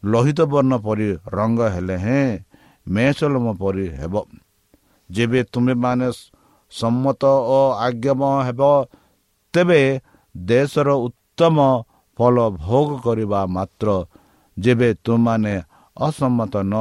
[0.04, 2.28] ଲୋହିତ ବର୍ଣ୍ଣ ପରି ରଙ୍ଗ ହେଲେ ହେଁ
[2.88, 4.16] ମେସଲମ ପରି ହେବ।
[5.10, 6.08] ଯେବେ ତୁମେମାନେ
[6.72, 7.22] ସମ୍ମତ
[7.56, 8.62] ଓ ଆଜ୍ଞମ ହେବ
[9.54, 9.82] ତେବେ
[10.36, 10.90] ଦେଶର
[11.38, 11.58] ଉତ୍ତମ
[12.20, 13.88] ଫଳ ଭୋଗ କରିବା ମାତ୍ର
[14.58, 15.54] ଯେବେ ତୁମମାନେ
[15.98, 16.76] ଅସମ୍ମତ ନ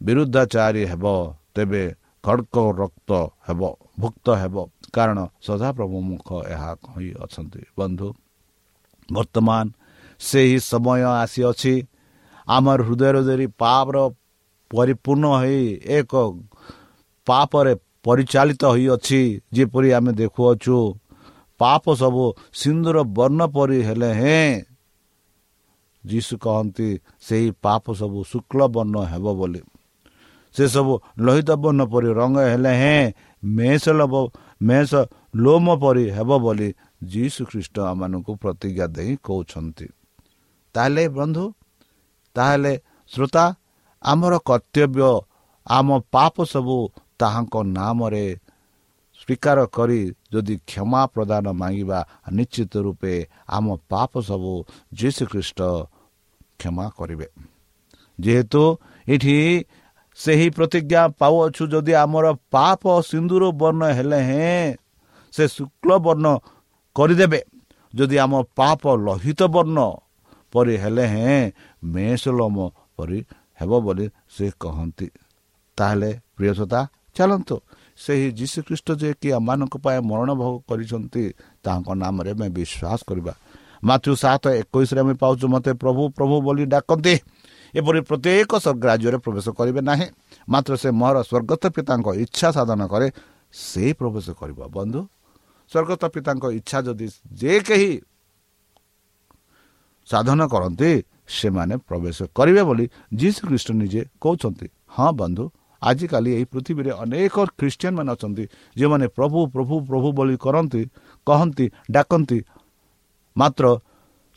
[0.00, 1.04] ବିରୁଦ୍ଧାଚାରୀ ହେବ
[1.54, 1.82] ତେବେ
[2.24, 3.10] ଖଡ଼କ ରକ୍ତ
[3.46, 3.60] ହେବ
[4.00, 4.54] ଭୁକ୍ତ ହେବ
[4.94, 8.08] କାରଣ ସଦାପ୍ରଭୁ ମୁଖ ଏହା କହି ଅଛନ୍ତି ବନ୍ଧୁ
[9.08, 9.64] ବର୍ତ୍ତମାନ
[10.20, 11.74] ସେହି ସମୟ ଆସିଅଛି
[12.48, 13.96] ଆମର ହୃଦୟ ହୃଦୟରେ ପାପର
[14.70, 15.62] ପରିପୂର୍ଣ୍ଣ ହୋଇ
[15.96, 16.12] ଏକ
[17.26, 17.72] ପାପରେ
[18.04, 19.20] ପରିଚାଳିତ ହୋଇଅଛି
[19.52, 20.78] ଯେପରି ଆମେ ଦେଖୁଅଛୁ
[21.60, 24.50] ପାପ ସବୁ ସିନ୍ଦୁର ବର୍ଣ୍ଣ ପରି ହେଲେ ହେଁ
[26.04, 26.88] ଯୀଶୁ କହନ୍ତି
[27.20, 29.60] ସେହି ପାପ ସବୁ ଶୁକ୍ଳ ବର୍ଣ୍ଣ ହେବ ବୋଲି
[30.54, 33.02] ସେସବୁ ଲୋହିତ ବର୍ଣ୍ଣ ପରି ରଙ୍ଗ ହେଲେ ହେଁ
[33.42, 34.14] ମେଷ ଲୋବ
[34.60, 34.90] ମେଷ
[35.36, 36.68] ଲୋମ ପରି ହେବ ବୋଲି
[37.04, 39.86] ଯୀଶୁ ଖ୍ରୀଷ୍ଟ ଆମମାନଙ୍କୁ ପ୍ରତିଜ୍ଞା ଦେଇ କହୁଛନ୍ତି
[40.74, 41.44] ତାହେଲେ ବନ୍ଧୁ
[42.36, 42.72] ତାହେଲେ
[43.12, 43.44] ଶ୍ରୋତା
[44.02, 45.10] ଆମର କର୍ତ୍ତବ୍ୟ
[45.66, 46.76] ଆମ ପାପ ସବୁ
[47.18, 48.26] ତାହାଙ୍କ ନାମରେ
[49.28, 50.00] ସ୍ୱୀକାର କରି
[50.32, 51.98] ଯଦି କ୍ଷମା ପ୍ରଦାନ ମାଗିବା
[52.32, 53.14] ନିଶ୍ଚିତ ରୂପେ
[53.56, 54.52] ଆମ ପାପ ସବୁ
[54.98, 55.60] ଯୀଶୁଖ୍ରୀଷ୍ଟ
[56.60, 57.26] କ୍ଷମା କରିବେ।
[58.18, 58.62] ଯେହେତୁ
[59.08, 59.36] ଏଠି
[60.18, 64.66] ସେହି ପ୍ରତିଜ୍ଞା ପାଉଅଛୁ ଯଦି ଆମର ପାପ ସିନ୍ଦୁର ବର୍ଣ୍ଣ ହେଲେ ହେଁ
[65.34, 66.26] ସେ ଶୁକ୍ଳ ବର୍ଣ୍ଣ
[66.96, 67.40] କରିଦେବେ।
[67.94, 69.78] ଯଦି ଆମ ପାପ ଲୋହିତ ବର୍ଣ୍ଣ
[70.52, 71.38] ପରି ହେଲେ ହେଁ
[71.92, 72.56] ମେଷଲମ
[72.96, 73.18] ପରି
[73.60, 75.06] ହେବ ବୋଲି ସେ କହନ୍ତି।
[75.78, 76.80] ତାହେଲେ ପ୍ରିୟସତା
[77.16, 77.56] ଚାଲନ୍ତୁ
[77.98, 81.24] ସେହି ଯୀଶୁଖ୍ରୀଷ୍ଟ ଯେ କି ଆମମାନଙ୍କ ପାଇଁ ମରଣ ଭୋଗ କରିଛନ୍ତି
[81.64, 83.32] ତାଙ୍କ ନାମରେ ଆମେ ବିଶ୍ୱାସ କରିବା।
[83.84, 87.14] ମାତୃ ସାତ ଏକୋଇଶରେ ଆମେ ପାଉଛୁ ମୋତେ ପ୍ରଭୁ ପ୍ରଭୁ ବୋଲି ଡାକନ୍ତି।
[87.74, 88.52] ଏପରି ପ୍ରତ୍ୟେକ
[88.88, 90.06] ରାଜ୍ୟରେ ପ୍ରବେଶ କରିବେ ନାହିଁ।
[90.48, 93.08] ମାତ୍ର ସେ ମୋର ସ୍ୱର୍ଗତ ପିତାଙ୍କ ଇଚ୍ଛା ସାଧନ କରେ
[93.54, 95.00] ସେ ପ୍ରବେଶ କରିବ। ବନ୍ଧୁ
[95.70, 97.06] ସ୍ୱର୍ଗତ ପିତାଙ୍କ ଇଚ୍ଛା ଯଦି
[97.40, 97.90] ଯେ କେହି
[100.08, 100.90] ସାଧନ କରନ୍ତି
[101.28, 102.84] ସେମାନେ ପ୍ରବେଶ କରିବେ ବୋଲି
[103.20, 105.44] ଯୀଶୁ ଖ୍ରୀଷ୍ଟ ନିଜେ କହୁଛନ୍ତି। ହଁ ବନ୍ଧୁ
[105.82, 108.44] ଆଜିକାଲି ଏହି ପୃଥିବୀରେ ଅନେକ ଖ୍ରୀଷ୍ଟିଆନ ମାନେ ଅଛନ୍ତି
[108.78, 110.82] ଯେଉଁମାନେ ପ୍ରଭୁ ପ୍ରଭୁ ପ୍ରଭୁ ବୋଲି କରନ୍ତି
[111.26, 112.38] କହନ୍ତି ଡାକନ୍ତି
[113.36, 113.64] ମାତ୍ର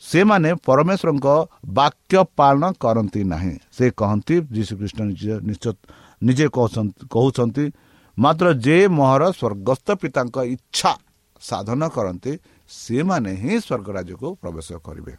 [0.02, 1.28] ସେମାନେ ପରମେଶ୍ୱରଙ୍କ
[1.78, 4.98] ବାକ୍ୟ ପାଳନ କରନ୍ତି ନାହିଁ। ସେ କହନ୍ତି ଯୀଶୁଖ୍ରୀଷ୍ଟ
[5.48, 5.74] ନିଶ୍ଚୟ
[6.22, 6.46] ନିଜେ
[7.14, 7.64] କହୁଛନ୍ତି
[8.16, 10.92] ମାତ୍ର ଯେ ମୋହର ସ୍ୱର୍ଗସ୍ଥ ପିତାଙ୍କ ଇଚ୍ଛା
[11.40, 12.32] ସାଧନ କରନ୍ତି
[12.70, 15.14] ସେମାନେ ହିଁ ସ୍ୱର୍ଗରାଜ୍ୟକୁ ପ୍ରବେଶ କରିବେ।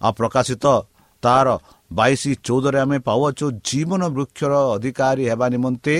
[0.00, 0.64] ଆଉ ପ୍ରକାଶିତ
[1.24, 1.48] ତାର
[1.90, 5.96] ବାଇଶ ଚଉଦରେ ଆମେ ପାଉଅଛୁ ଜୀବନ ବୃକ୍ଷର ଅଧିକାରୀ ହେବା ନିମନ୍ତେ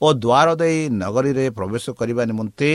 [0.00, 2.70] ଓ ଦ୍ୱାର ଦେଇ ନଗରୀରେ ପ୍ରବେଶ କରିବା ନିମନ୍ତେ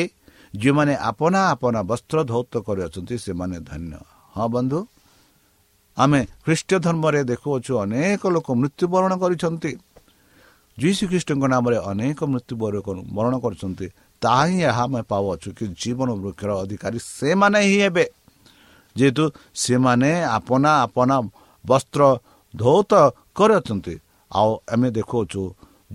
[0.54, 3.94] ଯେଉଁମାନେ ଆପନା ଆପନା ବସ୍ତ୍ର ଧୌତ କରିଅଛନ୍ତି ସେମାନେ ଧନ୍ୟ।
[4.36, 4.80] ହଁ ବନ୍ଧୁ
[5.98, 9.72] ଆମେ ଖ୍ରୀଷ୍ଟ ଧର୍ମରେ ଦେଖୁଅଛୁ ଅନେକ ଲୋକ ମୃତ୍ୟୁବରଣ କରିଛନ୍ତି।
[10.78, 12.54] ଯୀଶୁ ଖ୍ରୀଷ୍ଟଙ୍କ ନାମରେ ଅନେକ ମୃତ୍ୟୁ
[13.18, 13.88] ବରଣ କରୁଛନ୍ତି।
[14.22, 18.06] ତାହା ହିଁ ଏହା ଆମେ ପାଉଅଛୁ କି ଜୀବନ ବୃକ୍ଷର ଅଧିକାରୀ ସେମାନେ ହିଁ ହେବେ।
[18.96, 19.24] ଯେହେତୁ
[19.63, 21.15] ସେମାନେ ଆପନା ଆପନା
[21.65, 22.02] ବସ୍ତ୍ର
[22.54, 22.91] ଧୌତ
[23.38, 23.95] କରିଅଛନ୍ତି।
[24.32, 25.41] ଆଉ ଆମେ ଦେଖାଉଛୁ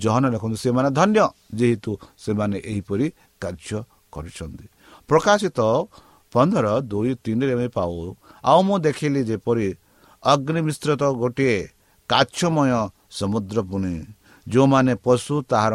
[0.03, 1.19] ଜହନ ଲେଖନ୍ତୁ ସେମାନେ ଧନ୍ୟ
[1.59, 3.07] ଯେହେତୁ ସେମାନେ ଏହିପରି
[3.43, 3.79] କାର୍ଯ୍ୟ
[4.13, 4.67] କରିଛନ୍ତି।
[5.09, 5.61] ପ୍ରକାଶିତ
[6.33, 7.93] ପନ୍ଦର ଦୁଇ ତିନିରେ ଆମେ ପାଉ
[8.45, 9.69] ଆଉ ମୁଁ ଦେଖିଲି ଯେପରି
[10.23, 11.57] ଅଗ୍ନି ମିଶ୍ରିତ ଗୋଟିଏ
[12.11, 12.71] କାଛମୟ
[13.19, 13.95] ସମୁଦ୍ର ପୁଣି
[14.47, 15.75] ଯେଉଁମାନେ ପଶୁ ତାହାର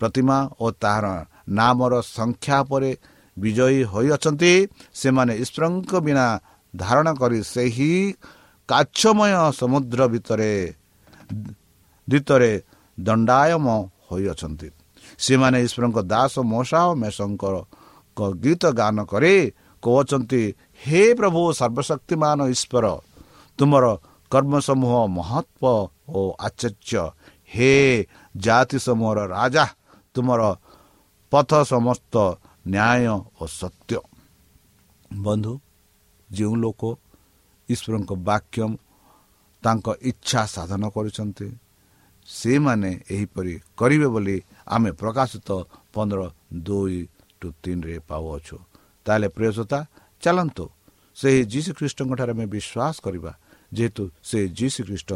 [0.00, 1.06] ପ୍ରତିମା ଓ ତାହାର
[1.58, 2.90] ନାମର ସଂଖ୍ୟା ପରେ
[3.36, 4.52] ବିଜୟୀ ହୋଇଅଛନ୍ତି
[5.00, 6.26] ସେମାନେ ଈଶ୍ୱରଙ୍କ ବିନା
[6.74, 7.92] ଧାରଣ କରି ସେହି
[8.68, 10.52] କାଛମୟ ସମୁଦ୍ର ଭିତରେ
[12.08, 12.52] ଭିତରେ
[12.98, 13.66] ଦଣ୍ଡାୟମ
[14.08, 14.68] ହୋଇଅଛନ୍ତି।
[15.24, 17.54] ସେମାନେ ଈଶ୍ୱରଙ୍କ ଦାସ ମଶା ଓ ମେଷଙ୍କର
[18.44, 19.34] ଗୀତ ଗାନ କରି
[19.82, 20.42] କହୁଛନ୍ତି
[20.82, 22.86] ହେ ପ୍ରଭୁ ସର୍ବଶକ୍ତିମାନ ଈଶ୍ୱର
[23.58, 23.84] ତୁମର
[24.30, 25.62] କର୍ମ ସମୂହ ମହତ୍ଵ
[26.16, 27.04] ଓ ଆଚର୍ଯ୍ୟ।
[27.54, 27.72] ହେ
[28.36, 29.64] ଜାତି ସମୂହର ରାଜା
[30.14, 30.40] ତୁମର
[31.32, 32.14] ପଥ ସମସ୍ତ
[32.72, 33.04] ନ୍ୟାୟ
[33.40, 33.98] ଓ ସତ୍ୟ।
[35.24, 35.52] ବନ୍ଧୁ
[36.30, 36.82] ଯେଉଁ ଲୋକ
[37.74, 38.60] ଈଶ୍ୱରଙ୍କ ବାକ୍ୟ
[39.62, 41.48] ତାଙ୍କ ଇଚ୍ଛା ସାଧନ କରୁଛନ୍ତି।
[42.28, 44.36] ସେମାନେ ଏହିପରି କରିବେ ବୋଲି
[44.74, 45.48] ଆମେ ପ୍ରକାଶିତ
[45.94, 46.20] ପନ୍ଦର
[46.66, 46.98] ଦୁଇ
[47.40, 48.56] ଟୁ ତିନିରେ ପାଉଅଛୁ।
[49.06, 49.78] ତାହେଲେ ପ୍ରିୟସତା
[50.22, 50.64] ଚାଲନ୍ତୁ
[51.16, 53.32] ସେହି ଯୀଶୁ ଖ୍ରୀଷ୍ଟଙ୍କଠାରେ ଆମେ ବିଶ୍ୱାସ କରିବା
[53.72, 55.10] ଯେହେତୁ ସେ ଯୀଶୁ ଖ୍ରୀଷ୍ଟ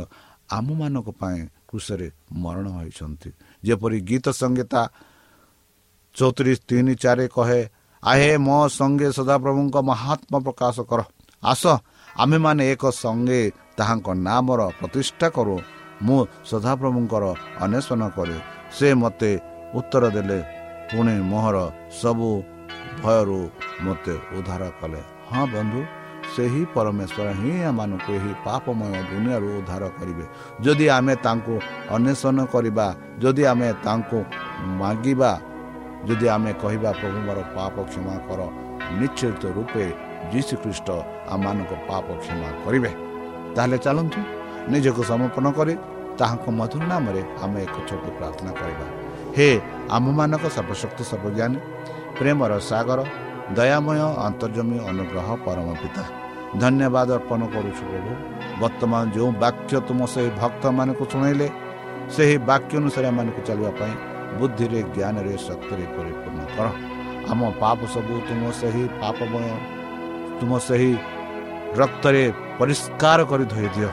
[0.56, 1.38] ଆମମାନଙ୍କ ପାଇଁ
[1.68, 2.08] କୃଷରେ
[2.42, 3.30] ମରଣ ହୋଇଛନ୍ତି।
[3.64, 4.80] ଯେପରି ଗୀତ ସଂହିତା
[6.16, 7.60] ଚଉତିରିଶ ତିନି ଚାରି କହେ
[8.02, 11.00] ଆହେ ମୋ ସଙ୍ଗେ ସଦାପ୍ରଭୁଙ୍କ ମହାତ୍ମା ପ୍ରକାଶ କର।
[11.42, 11.62] ଆସ
[12.22, 13.40] ଆମେମାନେ ଏକ ସଙ୍ଗେ
[13.78, 15.56] ତାହାଙ୍କ ନାମର ପ୍ରତିଷ୍ଠା କରୁ।
[16.06, 17.24] ମୁଁ ସଦାପ୍ରଭୁଙ୍କର
[17.64, 18.38] ଅନ୍ୱେଷଣ କରେ।
[18.76, 19.30] ସେ ମୋତେ
[19.78, 20.38] ଉତ୍ତର ଦେଲେ
[20.88, 21.56] ପୁଣି ମୋହର
[22.00, 22.30] ସବୁ
[23.02, 23.40] ଭୟରୁ
[23.84, 25.00] ମୋତେ ଉଦ୍ଧାର କଲେ।
[25.30, 25.80] ହଁ ବନ୍ଧୁ
[26.34, 30.26] ସେହି ପରମେଶ୍ୱର ହିଁ ଆମମାନଙ୍କୁ ଏହି ପାପମୟ ଦୁନିଆରୁ ଉଦ୍ଧାର କରିବେ।
[30.64, 31.54] ଯଦି ଆମେ ତାଙ୍କୁ
[31.96, 32.86] ଅନ୍ୱେଷଣ କରିବା
[33.22, 34.18] ଯଦି ଆମେ ତାଙ୍କୁ
[34.80, 35.32] ମାଗିବା
[36.08, 38.40] ଯଦି ଆମେ କହିବା ପ୍ରଭୁ ମୋର ପାପ କ୍ଷମା କର
[38.98, 39.86] ନିଶ୍ଚିତ ରୂପେ
[40.32, 40.88] ଯୀଶୁଖ୍ରୀଷ୍ଟ
[41.34, 42.90] ଆମମାନଙ୍କ ପାପ କ୍ଷମା କରିବେ।
[43.54, 44.20] ତାହେଲେ ଚାଲନ୍ତୁ
[44.72, 45.74] ନିଜକୁ ସମର୍ପଣ କରି
[46.18, 48.86] ତାହାଙ୍କ ମଧୁର ନାମରେ ଆମେ ଏକ ଛୋଟ ପ୍ରାର୍ଥନା କରିବା।
[49.36, 49.48] ହେ
[49.96, 51.58] ଆମମାନଙ୍କ ସର୍ବଶକ୍ତି ସର୍ବଜ୍ଞାନୀ
[52.18, 53.00] ପ୍ରେମର ସାଗର
[53.58, 56.04] ଦୟାମୟ ଅନ୍ତର୍ଜମୀ ଅନୁଗ୍ରହ ପରମ ପିତା
[56.62, 58.12] ଧନ୍ୟବାଦ ଅର୍ପଣ କରୁଛୁ ପ୍ରଭୁ।
[58.62, 61.48] ବର୍ତ୍ତମାନ ଯେଉଁ ବାକ୍ୟ ତୁମ ସେହି ଭକ୍ତମାନଙ୍କୁ ଶୁଣାଇଲେ
[62.14, 63.94] ସେହି ବାକ୍ୟ ଅନୁସାରେ ଏମାନଙ୍କୁ ଚାଲିବା ପାଇଁ
[64.38, 66.66] ବୁଦ୍ଧିରେ ଜ୍ଞାନରେ ଶକ୍ତିରେ ପରିପୂର୍ଣ୍ଣ କର।
[67.30, 69.46] ଆମ ପାପ ସବୁ ତୁମ ସେହି ପାପମୟ
[70.40, 70.92] ତୁମ ସେହି
[71.80, 72.24] ରକ୍ତରେ
[72.58, 73.90] ପରିଷ୍କାର କରି ଧୋଇଦିଅ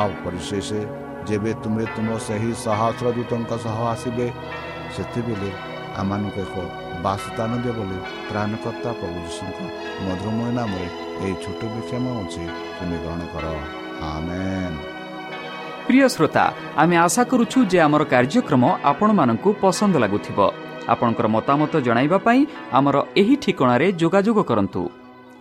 [0.00, 0.68] ଆଉ ପରିଶେଷ
[1.28, 4.26] ଯେବେ ତୁମେ ତୁମ ସେହି ସହସ୍ର ଦୂତଙ୍କ ସହ ଆସିବେ
[4.94, 5.50] ସେତେବେଳେ
[6.00, 6.56] ଆମମାନଙ୍କୁ ଏକ
[7.04, 7.98] ବାସସ୍ଥାନ ଦିଅ ବୋଲି
[8.30, 9.58] ପ୍ରାଣକର୍ତ୍ତା ପ୍ରଭୁ ଯୀଶୁଙ୍କ
[10.06, 10.86] ମଧୁରମୟ ନାମରେ
[11.24, 12.44] ଏହି ଛୋଟ ବିକ୍ଷମ ହେଉଛି
[12.76, 13.46] ତୁମେ ଗ୍ରହଣ କର।
[15.86, 16.44] ପ୍ରିୟ ଶ୍ରୋତା
[16.82, 20.38] ଆମେ ଆଶା କରୁଛୁ ଯେ ଆମର କାର୍ଯ୍ୟକ୍ରମ ଆପଣମାନଙ୍କୁ ପସନ୍ଦ ଲାଗୁଥିବ।
[20.92, 22.40] ଆପଣଙ୍କର ମତାମତ ଜଣାଇବା ପାଇଁ
[22.78, 24.82] ଆମର ଏହି ଠିକଣାରେ ଯୋଗାଯୋଗ କରନ୍ତୁ।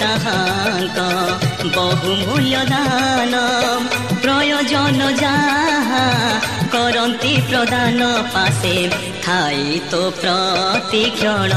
[0.00, 0.98] তাহাঙ্ক
[1.76, 3.34] বহু মূল্য দান
[4.22, 6.06] প্রয়োজন যাহা
[6.74, 8.00] କରନ୍ତି ପ୍ରଦାନ
[8.34, 8.76] ପାଶେ
[9.24, 11.52] ଥାଇ ତୋ ପ୍ରତିକ୍ଷଣ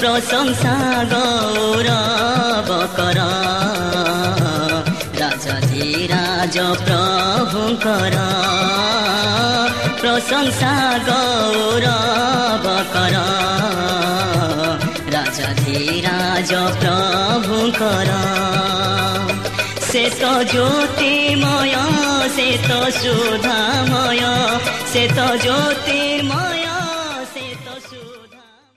[0.00, 0.74] ପ୍ରଶଂସା
[1.12, 3.20] ଗୌରବ କର
[5.20, 6.56] ରାଜାଧିରାଜ
[6.86, 8.16] ପ୍ରଭୁଙ୍କର
[10.02, 10.74] ପ୍ରଶଂସା
[11.08, 12.66] ଗୌରବ
[15.37, 18.09] রাজা ধীরাজ প্রভুঙ্কর
[19.89, 21.75] সে তো জ্যোতির্ময়
[22.35, 24.25] সে তো সুধাময়
[24.91, 26.74] সে তো জ্যোতির্ময়